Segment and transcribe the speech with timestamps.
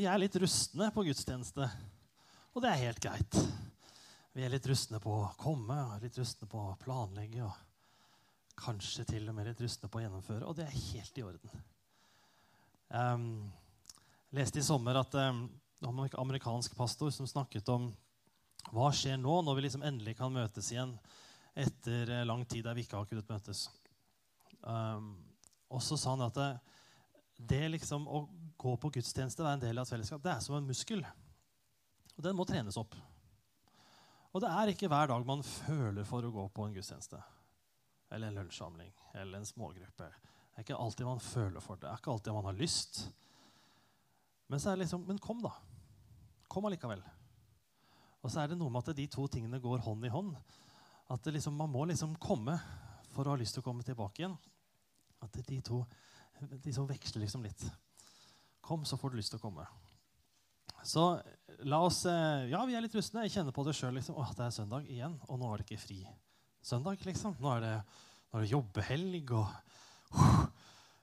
[0.00, 1.66] vi er litt rustne på gudstjeneste.
[2.54, 3.34] Og det er helt greit.
[4.32, 7.44] Vi er litt rustne på å komme, litt rustne på å planlegge.
[7.44, 10.46] og Kanskje til og med litt rustne på å gjennomføre.
[10.48, 11.60] Og det er helt i orden.
[12.90, 15.44] Jeg leste i sommer at um,
[15.84, 17.90] en amerikansk pastor som snakket om
[18.72, 20.96] hva skjer nå når vi liksom endelig kan møtes igjen
[21.60, 23.66] etter eh, lang tid der vi ikke har kunnet møtes.
[24.64, 25.12] Um,
[25.68, 26.52] og så sa han at det,
[27.52, 28.24] det liksom å
[28.60, 31.02] gå på gudstjeneste, være en del av et fellesskap, det er som en muskel.
[32.16, 32.96] Og den må trenes opp.
[34.30, 37.20] Og det er ikke hver dag man føler for å gå på en gudstjeneste.
[38.10, 40.10] Eller en lunsjsamling eller en smågruppe.
[40.50, 41.86] Det er ikke alltid man føler for det.
[41.86, 43.00] Det er ikke alltid man har lyst.
[44.50, 45.54] Men så er det liksom Men kom, da.
[46.50, 47.02] Kom allikevel.
[48.20, 50.34] Og så er det noe med at de to tingene går hånd i hånd.
[51.10, 52.58] At liksom, man må liksom komme
[53.10, 54.36] for å ha lyst til å komme tilbake igjen.
[55.24, 55.84] At de to
[56.40, 57.64] de som veksler liksom litt.
[58.64, 59.66] Kom, så får du lyst til å komme.
[60.86, 61.04] Så
[61.68, 63.26] la oss eh, Ja, vi er litt rustne.
[63.26, 63.94] Jeg kjenner på det sjøl.
[63.98, 64.16] Liksom.
[64.20, 66.00] Åh, det er søndag igjen, og nå er det ikke fri
[66.62, 67.00] søndag.
[67.04, 67.36] liksom.
[67.40, 67.74] Nå er det,
[68.30, 69.48] nå er det jobbehelg og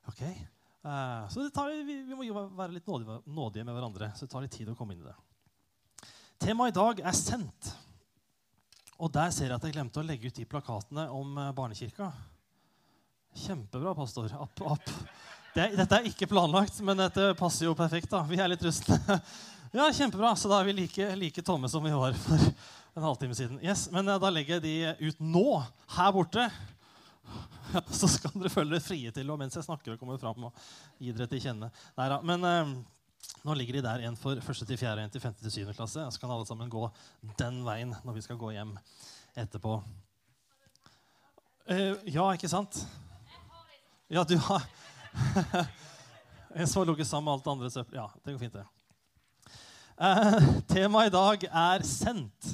[0.09, 0.23] OK.
[0.87, 4.45] Uh, så tar, vi, vi, må være litt nådige, nådige, med hverandre, så det tar
[4.45, 5.15] litt tid å komme inn i det.
[6.39, 7.73] Temaet i dag er sendt.
[9.03, 12.07] Og der ser jeg at jeg glemte å legge ut de plakatene om eh, barnekirka.
[13.37, 14.31] Kjempebra, pastor.
[14.41, 14.93] App, app.
[15.57, 18.11] Det, dette er ikke planlagt, men dette passer jo perfekt.
[18.11, 18.19] da.
[18.29, 18.97] Vi er litt rustne.
[19.75, 20.29] Ja, kjempebra.
[20.39, 23.57] Så da er vi like, like tomme som vi var for en halvtime siden.
[23.65, 25.57] Yes, Men eh, da legger jeg de ut nå,
[25.97, 26.45] her borte.
[27.99, 30.63] Så skal dere føle dere frie til og mens jeg snakker og kommer fram og
[31.03, 31.71] gi dere til kjenne.
[31.99, 32.73] Neida, men eh,
[33.49, 36.05] nå ligger de der, en for første til fjerde, en til femte til syvende klasse.
[36.05, 36.85] Så kan alle sammen gå
[37.41, 38.77] den veien når vi skal gå hjem
[39.35, 39.81] etterpå.
[41.65, 42.85] Eh, ja, ikke sant?
[44.07, 44.63] Ja, du har
[46.65, 47.99] Som har ligget sammen med alt det andre søppel.
[47.99, 48.65] Ja, det går fint, det.
[49.97, 52.51] Eh, temaet i dag er sendt.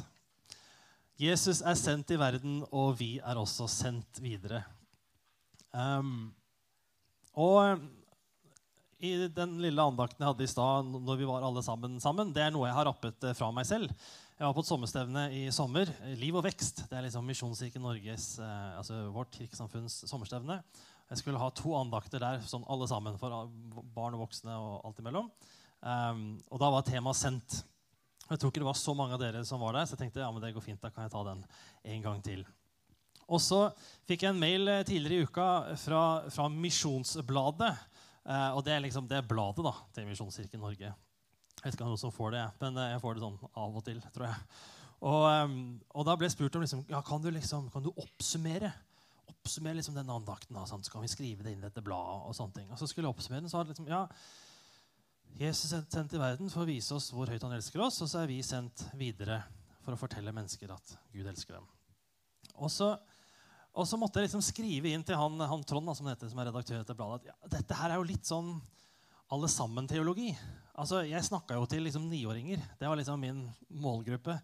[1.19, 4.63] Jesus er sendt i verden, og vi er også sendt videre.
[5.73, 6.33] Um,
[7.33, 7.81] og
[9.03, 12.45] i den lille andakten jeg hadde i stad, når vi var alle sammen sammen, det
[12.45, 13.91] er noe jeg har rappet eh, fra meg selv.
[14.33, 15.91] Jeg var på et sommerstevne i sommer.
[16.19, 16.85] Liv og vekst.
[16.89, 20.61] Det er liksom Misjonskirken Norges, eh, altså vårt kirkesamfunns sommerstevne.
[21.13, 23.45] Jeg skulle ha to andakter der, sånn alle sammen, for
[23.93, 25.27] barn og voksne og alt imellom.
[25.85, 27.59] Um, og da var temaet 'sendt'.
[28.31, 30.23] Jeg tror ikke det var så mange av dere som var der, så jeg tenkte
[30.23, 31.43] ja, men det går fint, da kan jeg ta den
[31.93, 32.41] en gang til.
[33.27, 33.59] Og så
[34.07, 35.47] fikk jeg en mail eh, tidligere i uka
[35.77, 36.03] fra,
[36.33, 37.73] fra Misjonsbladet.
[38.23, 40.89] Uh, og det er liksom det bladet da, til Misjonskirken Norge.
[40.89, 43.77] Jeg vet ikke om noen som får det, men eh, jeg får det sånn av
[43.77, 44.01] og til.
[44.15, 44.49] tror jeg.
[45.03, 45.61] Og, um,
[45.93, 48.71] og da ble jeg spurt om liksom, ja, kan du liksom, kan du oppsummere
[49.31, 50.57] oppsummere liksom denne andakten.
[50.57, 52.27] Da, så kan vi skrive det inn i dette bladet.
[52.27, 52.71] Og sånne ting.
[52.71, 54.03] Og så skulle jeg oppsummere den, så var det liksom, ja,
[55.39, 58.09] Jesus er sendt i verden for å vise oss hvor høyt han elsker oss, og
[58.11, 59.39] så er vi sendt videre
[59.81, 61.65] for å fortelle mennesker at Gud elsker dem.
[62.61, 62.93] Og så
[63.73, 66.51] og så måtte jeg liksom skrive inn til han, han Trond som, heter, som er
[66.51, 68.51] redaktør etter bladet, at ja, dette her er jo litt sånn
[69.33, 70.29] alle sammen-teologi.
[70.77, 72.61] Altså, Jeg snakka jo til liksom niåringer.
[72.77, 73.41] Det var liksom min
[73.73, 74.37] målgruppe.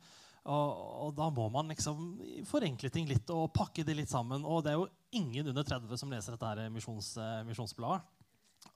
[0.49, 0.69] Og,
[1.05, 2.15] og, da må man liksom
[2.49, 4.45] forenkle ting litt og pakke det litt sammen.
[4.47, 4.87] Og det er jo
[5.19, 8.01] ingen under 30 som leser dette her misjons, eh, misjonsbladet.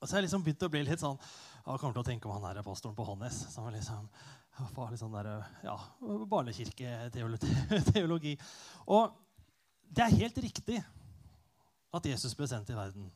[0.03, 2.45] Så jeg liksom begynt å bli litt sånn Jeg kommer til å tenke om han
[2.47, 3.38] her er pastoren på Hånes.
[3.53, 4.07] Som er liksom,
[4.91, 5.29] litt sånn der,
[5.63, 5.78] ja,
[6.29, 8.35] barnekirketeologi.
[8.91, 9.16] Og
[9.94, 10.79] det er helt riktig
[11.94, 13.12] at Jesus ble sendt i verden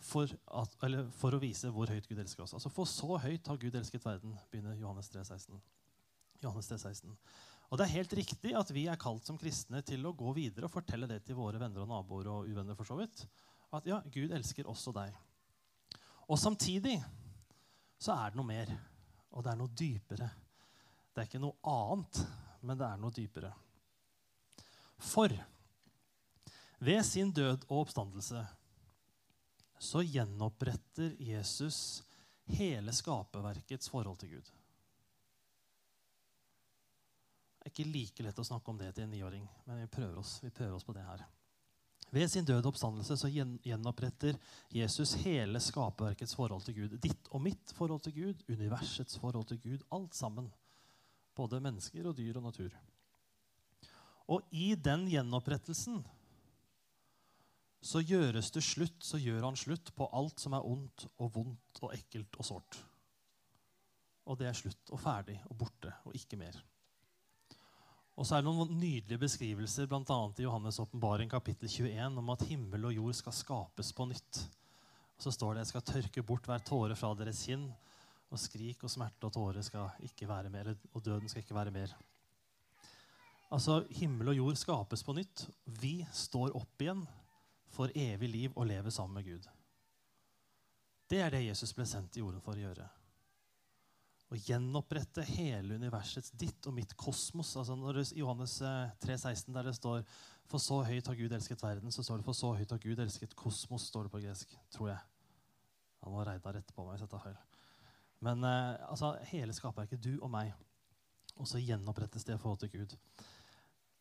[0.00, 0.76] for, at,
[1.20, 2.54] for, å vise hvor høyt Gud elsker oss.
[2.56, 5.60] Altså For så høyt har Gud elsket verden, begynner Johannes 3, 16.
[6.40, 7.16] Johannes 3, 16.
[7.70, 10.66] Og det er helt riktig at vi er kalt som kristne til å gå videre
[10.66, 12.74] og fortelle det til våre venner og naboer og uvenner.
[12.74, 13.22] for så vidt.
[13.70, 15.14] At ja, Gud elsker også deg.
[16.26, 16.96] Og samtidig
[18.00, 18.70] så er det noe mer,
[19.30, 20.30] og det er noe dypere.
[21.10, 22.22] Det er ikke noe annet,
[22.62, 23.52] men det er noe dypere.
[25.00, 25.34] For
[26.80, 28.42] ved sin død og oppstandelse
[29.80, 32.02] så gjenoppretter Jesus
[32.50, 34.50] hele skaperverkets forhold til Gud.
[37.60, 40.16] Det er ikke like lett å snakke om det til en niåring, men vi prøver,
[40.22, 41.26] oss, vi prøver oss på det her.
[42.10, 44.38] Ved sin døde oppstandelse så gjenoppretter
[44.74, 46.96] Jesus hele skaperverkets forhold til Gud.
[47.04, 49.84] Ditt og mitt forhold til Gud, universets forhold til Gud.
[49.94, 50.48] Alt sammen.
[51.36, 52.74] Både mennesker og dyr og natur.
[54.30, 56.00] Og i den gjenopprettelsen
[57.80, 61.80] så gjøres det slutt, så gjør han slutt på alt som er ondt og vondt
[61.84, 62.80] og ekkelt og sårt.
[64.26, 66.58] Og det er slutt og ferdig og borte og ikke mer.
[68.20, 70.02] Og så er det noen nydelige beskrivelser bl.a.
[70.04, 74.40] i Johannes' åpenbaring kapittel 21 om at himmel og jord skal skapes på nytt.
[75.16, 77.70] Og så står det jeg skal tørke bort hver tåre fra deres kinn,
[78.30, 81.72] Og skrik og smerte og tårer skal ikke være mer, og døden skal ikke være
[81.74, 81.96] mer.
[83.50, 85.48] Altså, Himmel og jord skapes på nytt.
[85.80, 87.02] Vi står opp igjen
[87.72, 89.48] for evig liv og lever sammen med Gud.
[91.10, 92.86] Det er det Jesus ble sendt i jorden for å gjøre.
[94.30, 97.50] Å gjenopprette hele universets ditt og mitt kosmos.
[97.58, 100.04] Altså når Johannes 3, eh, 16, der det står
[100.50, 102.98] For så høyt har Gud elsket verden, så står det For så høyt har Gud
[102.98, 104.54] elsket kosmos, står det på gresk.
[104.70, 105.00] Tror jeg.
[106.04, 107.36] Han var Reidar på meg hvis jeg tar feil.
[108.20, 110.54] Men eh, altså, hele skaperverket, du og meg.
[111.40, 112.96] Og så gjenopprettes det i forhold til Gud.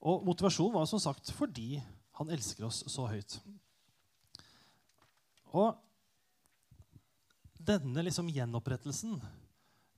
[0.05, 1.81] Og motivasjonen var som sagt fordi
[2.19, 3.39] han elsker oss så høyt.
[5.55, 5.73] Og
[7.59, 9.17] denne liksom gjenopprettelsen,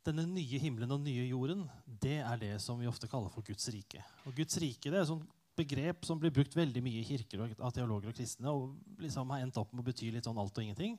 [0.08, 3.68] denne nye himmelen og nye jorden, det er det som vi ofte kaller for Guds
[3.74, 4.02] rike.
[4.26, 5.28] Og Guds rike det er et sånt
[5.58, 9.44] begrep som blir brukt veldig mye i kirker av teologer og kristne, og liksom har
[9.46, 10.98] endt opp med å bety litt sånn alt og ingenting.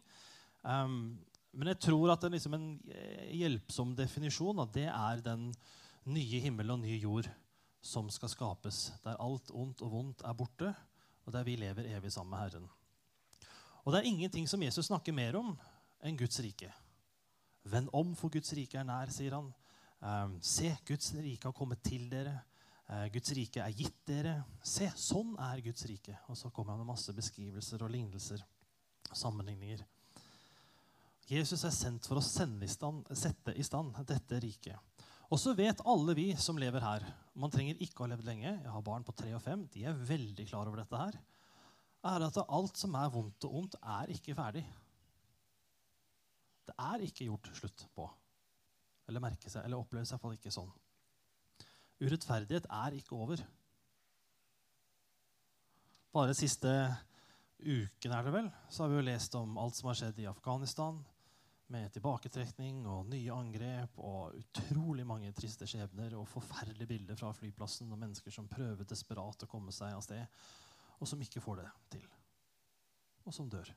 [0.63, 1.17] Um,
[1.53, 5.51] men jeg tror at en, liksom en eh, hjelpsom definisjon det er den
[6.09, 7.29] nye himmel og nye jord
[7.83, 10.71] som skal skapes, der alt ondt og vondt er borte,
[11.27, 12.71] og der vi lever evig sammen med Herren.
[13.83, 15.53] Og det er ingenting som Jesus snakker mer om
[16.03, 16.71] enn Guds rike.
[17.71, 19.53] Vend om, for Guds rike er nær, sier han.
[20.03, 22.35] Um, se, Guds rike har kommet til dere.
[22.89, 24.35] Uh, Guds rike er gitt dere.
[24.67, 26.17] Se, sånn er Guds rike.
[26.33, 28.43] Og så kommer han med masse beskrivelser og lignelser
[29.11, 29.85] og sammenligninger.
[31.31, 34.77] Jesus er sendt for å i stand, sette i stand dette riket.
[35.33, 37.07] Og så vet alle vi som lever her
[37.41, 38.51] Man trenger ikke å ha levd lenge.
[38.51, 39.63] Jeg har barn på tre og fem.
[39.73, 41.17] De er veldig klar over dette her.
[42.05, 44.67] Er at alt som er vondt og ondt, er ikke ferdig.
[46.69, 48.07] Det er ikke gjort slutt på.
[49.11, 50.71] Eller merke seg, eller oppleves iallfall ikke sånn.
[52.03, 53.43] Urettferdighet er ikke over.
[56.13, 56.71] Bare siste
[57.63, 60.29] uken er det vel, så har vi jo lest om alt som har skjedd i
[60.31, 60.99] Afghanistan,
[61.73, 67.95] med tilbaketrekning og nye angrep og utrolig mange triste skjebner og forferdelige bilder fra flyplassen
[67.95, 70.43] og mennesker som prøver desperat å komme seg av sted,
[70.99, 72.05] og som ikke får det til,
[73.25, 73.73] og som dør.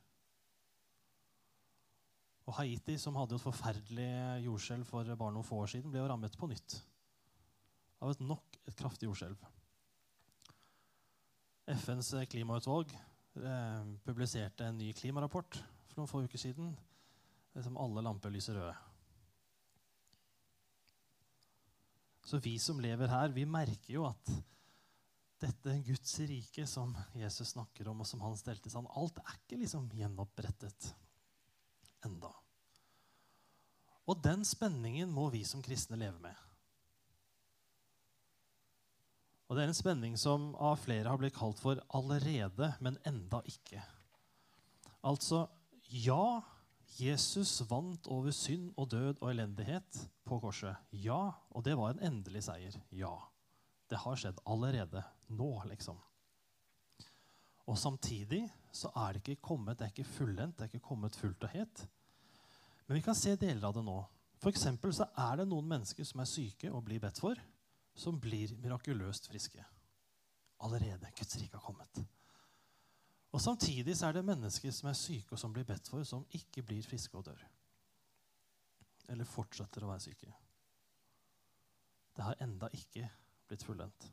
[2.46, 4.10] Og Haiti, som hadde et forferdelig
[4.46, 6.78] jordskjelv for bare noen få år siden, ble jo rammet på nytt
[8.04, 9.40] av et nok et kraftig jordskjelv.
[11.74, 15.58] FNs klimautvalg eh, publiserte en ny klimarapport
[15.90, 16.76] for noen få uker siden.
[17.64, 18.76] som alle lamper lyser røde.
[22.26, 24.32] Så vi som lever her, vi merker jo at
[25.40, 29.60] dette Guds rike som Jesus snakker om, og som han stelte seg Alt er ikke
[29.62, 30.90] liksom gjenopprettet
[32.06, 32.32] enda.
[34.06, 36.36] Og den spenningen må vi som kristne leve med.
[39.46, 43.42] Og Det er en spenning som av flere har blitt kalt for 'allerede, men enda
[43.46, 43.84] ikke'.
[45.04, 45.48] Altså
[45.90, 46.42] ja,
[47.00, 50.76] Jesus vant over synd og død og elendighet på korset.
[50.92, 52.82] Ja, og det var en endelig seier.
[52.92, 53.16] Ja.
[53.90, 55.04] Det har skjedd allerede.
[55.30, 55.98] Nå, liksom.
[57.66, 61.16] Og samtidig så er det ikke kommet, det er ikke fullendt, det er ikke kommet
[61.16, 61.88] fullt og helt.
[62.86, 63.98] Men vi kan se deler av det nå.
[64.42, 64.54] For
[64.94, 67.40] så er det noen mennesker som er syke og blir bedt for,
[67.96, 69.64] som blir mirakuløst friske.
[70.66, 71.10] Allerede.
[71.18, 72.04] Guds rike har kommet.
[73.36, 76.28] Og Samtidig så er det mennesker som er syke og som blir bedt for, som
[76.38, 77.42] ikke blir friske og dør.
[79.12, 80.30] Eller fortsetter å være syke.
[82.16, 83.10] Det har enda ikke
[83.50, 84.08] blitt fullendt.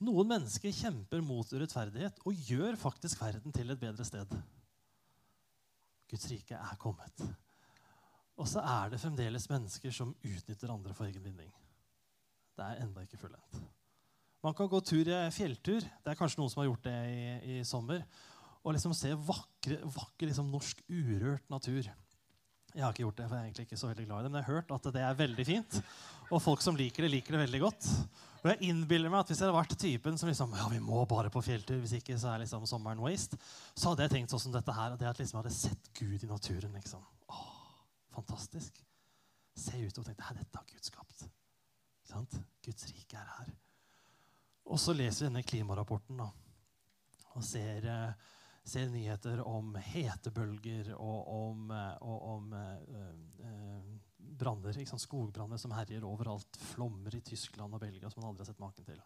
[0.00, 4.32] Noen mennesker kjemper mot urettferdighet og gjør faktisk verden til et bedre sted.
[6.10, 7.22] Guds rike er kommet.
[8.40, 11.50] Og så er det fremdeles mennesker som utnytter andre for egen vinning.
[12.56, 13.60] Det er enda ikke fullendt.
[14.40, 15.84] Man kan gå tur, i fjelltur.
[15.84, 17.24] Det er kanskje noen som har gjort det i,
[17.58, 18.06] i sommer.
[18.64, 21.88] Og liksom se vakre, vakker liksom norsk urørt natur.
[22.74, 24.30] Jeg har ikke gjort det, for jeg er egentlig ikke så veldig glad i det,
[24.30, 25.78] men jeg har hørt at det er veldig fint.
[26.30, 27.88] Og folk som liker det, liker det veldig godt.
[28.40, 31.02] Og jeg innbiller meg at Hvis jeg hadde vært typen som liksom, ja, vi må
[31.10, 33.36] bare på fjelltur, hvis ikke så er liksom sommeren waste,
[33.74, 34.94] så hadde jeg tenkt sånn som dette her.
[34.96, 36.72] Det at liksom jeg hadde sett Gud i naturen.
[36.78, 37.02] liksom.
[37.34, 37.50] Åh,
[38.14, 38.80] fantastisk.
[39.58, 41.26] Se ut og tenke dette har Gud skapt.
[42.08, 42.38] Sant?
[42.64, 43.52] Guds rike er her.
[44.70, 46.28] Og så leser vi denne klimarapporten da,
[47.34, 48.28] og ser eh,
[48.64, 53.98] ser nyheter om hetebølger og om, eh, og om branner, uh,
[54.40, 56.60] branner, skogbranner som herjer overalt.
[56.70, 59.00] Flommer i Tyskland og Belgia som man aldri har sett maken til.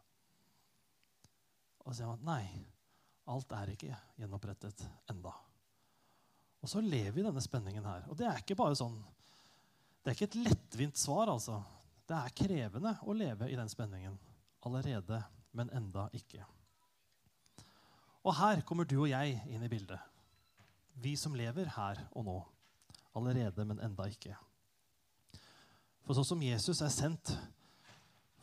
[1.85, 2.65] Og så sier man at nei,
[3.31, 5.33] alt er ikke gjenopprettet enda.
[6.65, 8.07] Og så lever vi i denne spenningen her.
[8.09, 8.97] Og det er ikke bare sånn,
[10.01, 11.29] det er ikke et lettvint svar.
[11.33, 11.61] altså.
[12.05, 14.17] Det er krevende å leve i den spenningen
[14.65, 16.45] allerede, men enda ikke.
[18.25, 20.00] Og her kommer du og jeg inn i bildet.
[21.02, 22.38] Vi som lever her og nå.
[23.14, 24.35] Allerede, men enda ikke.
[26.04, 27.31] For sånn som Jesus er sendt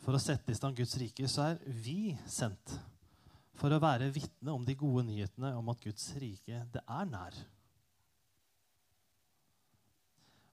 [0.02, 2.74] for å sette i stand Guds rike, så er vi sendt
[3.58, 7.36] for å være vitne om de gode nyhetene om at Guds rike, det er nær.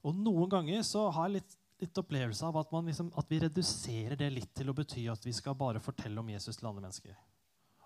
[0.06, 4.20] Og noen ganger så har jeg litt, litt opplevelse av at, liksom, at, vi reduserer
[4.20, 7.18] det litt til å bety at vi skal bare fortelle om Jesus til andre mennesker.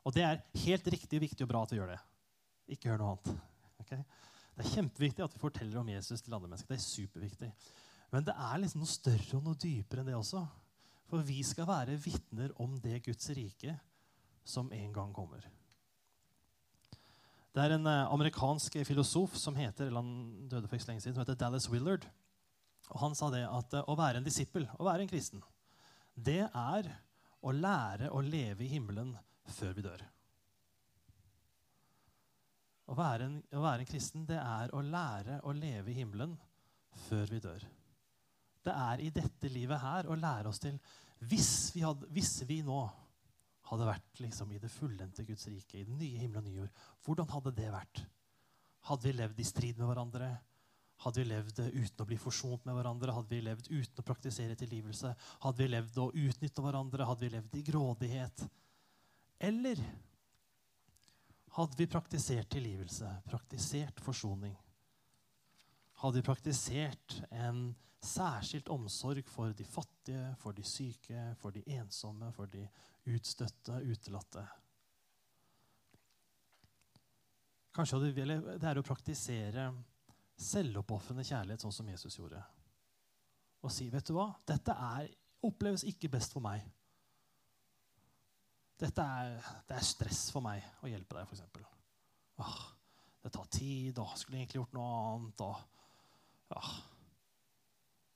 [0.03, 2.01] Og det er helt riktig, viktig og bra at vi gjør det.
[2.75, 3.45] Ikke gjør noe annet.
[3.83, 4.03] Okay?
[4.53, 6.73] Det er kjempeviktig at vi forteller om Jesus til andre mennesker.
[6.73, 7.49] Det er superviktig.
[8.13, 10.43] Men det er liksom noe større og noe dypere enn det også.
[11.09, 13.75] For vi skal være vitner om det Guds rike
[14.45, 15.45] som en gang kommer.
[17.53, 21.15] Det er en eh, amerikansk filosof som heter eller han døde for ikke lenge siden,
[21.15, 22.07] som heter Dallas Willard.
[22.89, 25.43] Og Han sa det at eh, å være en disippel, å være en kristen,
[26.13, 26.89] det er
[27.43, 29.13] å lære å leve i himmelen
[29.51, 30.03] før vi dør.
[32.91, 36.35] Å være, en, å være en kristen, det er å lære å leve i himmelen
[37.07, 37.63] før vi dør.
[38.63, 40.77] Det er i dette livet her å lære oss til
[41.27, 42.81] Hvis vi, hadde, hvis vi nå
[43.69, 46.81] hadde vært liksom i det fullendte Guds rike, i den nye himmel og nye jord,
[47.05, 48.01] hvordan hadde det vært?
[48.89, 50.27] Hadde vi levd i strid med hverandre?
[51.03, 53.15] Hadde vi levd uten å bli forsont med hverandre?
[53.15, 55.13] Hadde vi levd uten å praktisere tilgivelse?
[55.45, 57.07] Hadde vi levd å utnytte hverandre?
[57.07, 58.43] Hadde vi levd i grådighet?
[59.39, 59.79] Eller
[61.53, 64.55] hadde vi praktisert tilgivelse, praktisert forsoning?
[66.01, 72.31] Hadde vi praktisert en særskilt omsorg for de fattige, for de syke, for de ensomme,
[72.33, 72.65] for de
[73.13, 74.43] utstøtte, utelatte?
[77.73, 78.25] Kanskje hadde vi,
[78.59, 79.69] Det er å praktisere
[80.37, 82.43] selvoppofrende kjærlighet, sånn som Jesus gjorde.
[83.63, 84.33] Og si, 'Vet du hva?
[84.45, 85.09] Dette er,
[85.41, 86.65] oppleves ikke best for meg.'
[88.81, 89.35] Dette er,
[89.67, 91.67] det er stress for meg å hjelpe deg, f.eks.
[92.41, 92.55] Åh,
[93.23, 95.43] det tar tid, og skulle egentlig gjort noe annet.
[95.45, 95.59] Og,
[96.51, 96.63] ja.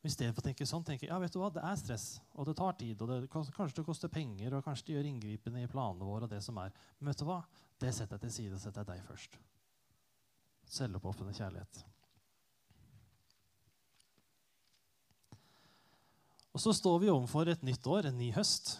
[0.07, 2.07] I stedet for å tenke sånn, tenker jeg ja, vet du hva, det er stress,
[2.35, 3.01] og det tar tid.
[3.03, 6.25] og det, Kanskje det koster penger, og kanskje det gjør inngripende i planene våre.
[6.27, 6.73] og det som er.
[6.99, 7.41] Men vet du hva?
[7.77, 9.37] Det setter jeg til side, setter jeg deg først.
[10.77, 11.85] Selvoppofrende kjærlighet.
[16.57, 18.79] Og så står vi overfor et nytt år, en ny høst.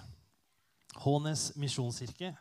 [1.04, 2.34] Hånes misjonskirke.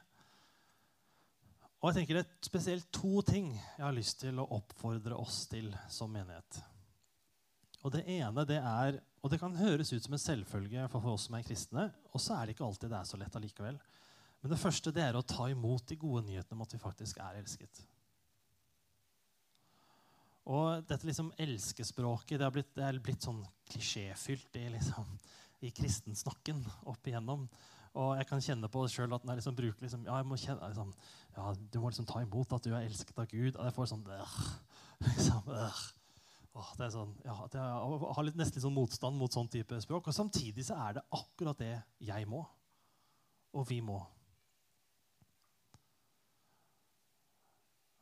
[1.82, 5.44] Og jeg tenker Det er spesielt to ting jeg har lyst til å oppfordre oss
[5.50, 6.62] til som menighet.
[7.84, 11.28] Og Det ene det er, og det kan høres ut som en selvfølge for oss
[11.28, 13.78] som er kristne, og så er det ikke alltid det er så lett allikevel.
[14.42, 17.20] Men det første det er å ta imot de gode nyhetene om at vi faktisk
[17.22, 17.84] er elsket.
[20.46, 25.08] Og dette liksom elskespråket det, blitt, det er blitt sånn klisjéfylt i, liksom,
[25.66, 27.48] i kristensnakken opp igjennom.
[27.96, 30.28] Og jeg kan kjenne på det sjøl at når jeg liksom bruker liksom, ja, jeg
[30.28, 30.90] må kjenne, liksom,
[31.36, 33.54] ja, Du må liksom ta imot at du er elsket av Gud.
[33.54, 34.40] Og jeg får sånn øh,
[35.06, 35.84] liksom, øh.
[36.56, 39.80] Åh, det er sånn, ja, Jeg har litt, nesten litt sånn motstand mot sånn type
[39.84, 40.08] språk.
[40.08, 41.74] Og samtidig så er det akkurat det
[42.04, 42.44] jeg må,
[43.56, 43.98] og vi må.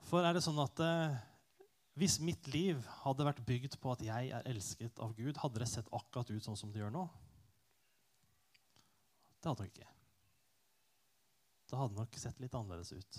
[0.05, 1.17] For er det sånn at eh,
[1.99, 5.71] hvis mitt liv hadde vært bygd på at jeg er elsket av Gud, hadde det
[5.71, 7.09] sett akkurat ut sånn som det gjør nå?
[9.45, 9.91] Det hadde nok ikke.
[11.69, 13.19] Det hadde nok sett litt annerledes ut.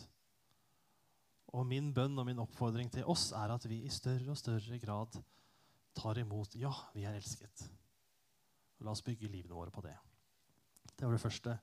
[1.53, 4.79] Og min bønn og min oppfordring til oss er at vi i større og større
[4.82, 5.20] grad
[5.94, 7.67] tar imot Ja, vi er elsket.
[8.82, 9.94] La oss bygge livene våre på det.
[10.96, 11.53] Det var det første.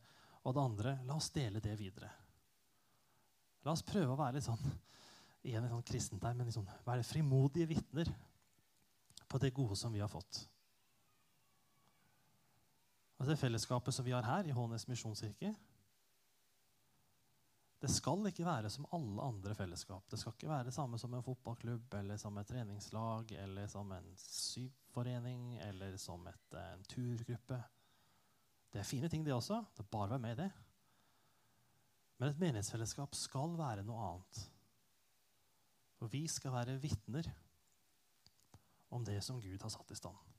[0.46, 2.12] Og det andre la oss dele det videre.
[3.66, 4.62] La oss prøve å være litt sånn
[5.42, 8.14] igjen i sånn kristent men liksom, være frimodige vitner
[9.26, 10.44] på det gode som vi har fått.
[13.22, 15.52] Og det fellesskapet som vi har her i Hånes misjonskirke,
[17.82, 20.08] det skal ikke være som alle andre fellesskap.
[20.10, 23.90] Det skal ikke være det samme som en fotballklubb eller som et treningslag eller som
[23.94, 27.62] en syvforening eller som et, eh, en turgruppe.
[28.72, 29.64] Det er fine ting, det også.
[29.76, 30.50] Det er bare å være med i det.
[32.18, 34.44] Men et menighetsfellesskap skal være noe annet.
[35.98, 37.30] For vi skal være vitner
[38.90, 40.31] om det som Gud har satt i stand.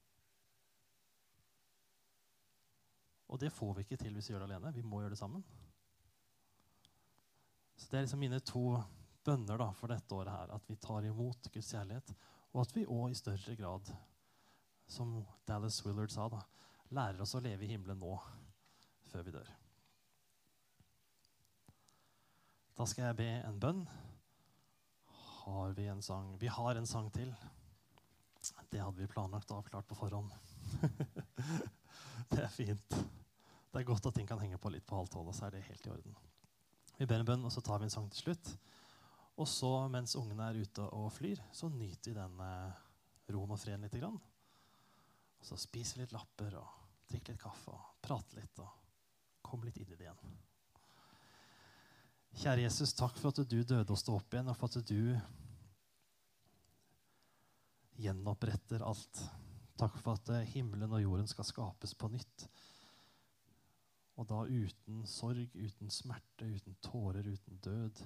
[3.33, 4.73] Og det får vi ikke til hvis vi gjør det alene.
[4.75, 5.43] Vi må gjøre det sammen.
[7.75, 8.77] Så Det er liksom mine to
[9.25, 10.53] bønner da, for dette året her.
[10.53, 12.13] At vi tar imot Guds kjærlighet,
[12.53, 13.89] og at vi òg i større grad,
[14.87, 15.15] som
[15.47, 16.43] Dallas Willard sa, da,
[16.93, 18.13] lærer oss å leve i himmelen nå
[19.09, 19.49] før vi dør.
[22.77, 23.83] Da skal jeg be en bønn.
[25.43, 26.35] Har vi en sang?
[26.41, 27.33] Vi har en sang til.
[28.69, 30.33] Det hadde vi planlagt og avklart på forhånd.
[32.33, 32.97] det er fint.
[33.73, 35.63] Det er godt at ting kan henge på litt på halv tolv, så er det
[35.65, 36.17] helt i orden.
[36.99, 38.51] Vi ber en bønn, og så tar vi en sang til slutt.
[39.41, 42.83] Og så, mens ungene er ute og flyr, så nyter vi den eh,
[43.33, 44.19] roen og freden lite grann.
[45.39, 46.69] Og så spise litt lapper og
[47.09, 48.69] drikker litt kaffe og prater litt og
[49.41, 50.35] kommer litt inn i det igjen.
[52.43, 55.17] Kjære Jesus, takk for at du døde og sto opp igjen, og for at du
[58.05, 59.25] gjenoppretter alt.
[59.81, 62.45] Takk for at eh, himmelen og jorden skal skapes på nytt.
[64.15, 68.03] Og da uten sorg, uten smerte, uten tårer, uten død.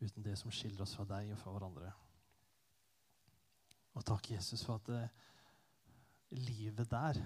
[0.00, 1.92] Uten det som skiller oss fra deg og fra hverandre.
[3.94, 5.32] Og takk, Jesus, for at det, eh,
[6.34, 7.20] livet der,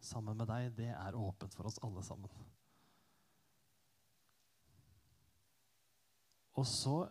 [0.00, 2.30] sammen med deg, det er åpent for oss alle sammen.
[6.58, 7.08] Og så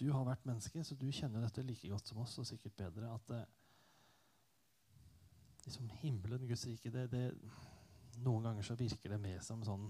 [0.00, 3.10] Du har vært menneske, så du kjenner dette like godt som oss, og sikkert bedre.
[3.12, 3.40] At det,
[5.70, 7.24] liksom himmelen, Guds rike, det, det,
[8.20, 9.86] Noen ganger så virker det mer som sånn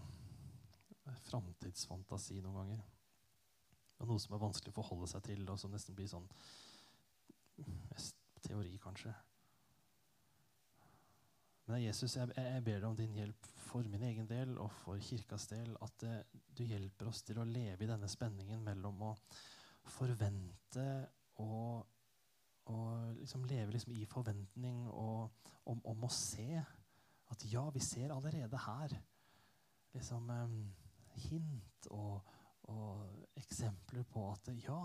[1.26, 2.82] framtidsfantasi noen ganger.
[4.00, 6.28] Og noe som er vanskelig å forholde seg til, og som nesten blir sånn
[8.44, 9.12] teori, kanskje.
[11.70, 15.00] Men Jesus, jeg, jeg, ber deg om din hjelp for min egen del og for
[15.04, 15.72] kirkas del.
[15.84, 16.16] At uh,
[16.56, 19.12] du hjelper oss til å leve i denne spenningen mellom å
[19.96, 20.86] forvente
[21.40, 21.86] og,
[22.70, 25.30] og liksom leve liksom i forventning og
[25.70, 26.62] om, om, å se.
[27.30, 28.96] At ja, vi ser allerede her
[29.94, 30.60] liksom um,
[31.28, 32.32] hint og,
[32.70, 34.80] og eksempler på at ja,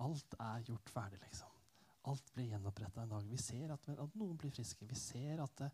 [0.00, 1.56] alt er gjort ferdig, liksom.
[2.08, 3.26] Alt blir gjenoppretta en dag.
[3.28, 4.86] Vi ser at, at, noen blir friske.
[4.88, 5.66] Vi ser at,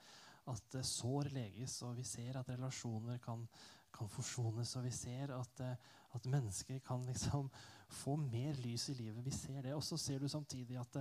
[0.50, 3.44] at sår leges, og vi ser at relasjoner kan,
[3.96, 4.76] kan forsones.
[4.78, 5.62] Og vi ser at,
[6.14, 7.50] at, mennesker kan liksom
[8.02, 9.24] få mer lys i livet.
[9.24, 9.74] Vi ser det.
[9.74, 10.98] Og så ser du samtidig at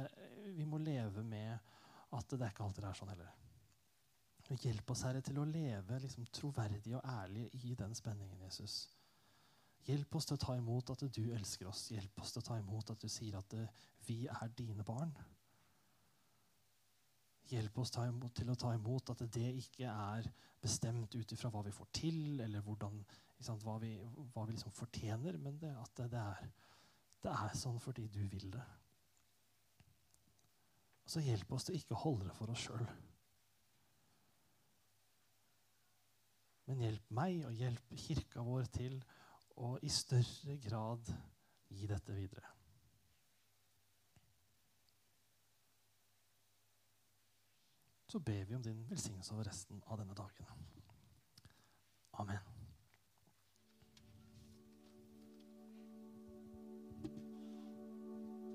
[0.55, 1.57] vi må leve med
[2.15, 3.33] at det er ikke alltid er sånn heller.
[4.45, 8.83] Hjelp oss, Herre, til å leve liksom, troverdig og ærlig i den spenningen, Jesus.
[9.85, 11.87] Hjelp oss til å ta imot at du elsker oss.
[11.93, 15.11] Hjelp oss til å ta imot at du sier at eh, vi er dine barn.
[17.45, 20.27] Hjelp oss til å ta imot at det ikke er
[20.61, 22.97] bestemt ut ifra hva vi får til, eller hvordan,
[23.37, 23.91] sant, hva vi,
[24.33, 26.71] hva vi liksom fortjener, men det, at det, det, er,
[27.21, 28.65] det, er, sånn fordi du vil det.
[31.05, 32.87] Og så hjelp oss til ikke å holde det for oss sjøl.
[36.65, 38.97] Men hjelp meg og hjelp kirka vår til
[39.61, 41.13] å i større grad
[41.69, 42.54] gi dette videre.
[48.15, 50.45] Så ber vi om din velsignelse over resten av denne dagen.
[52.11, 52.54] Amen.